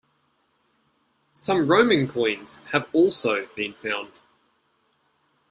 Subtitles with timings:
[1.33, 4.13] Some Roman coins have also been found.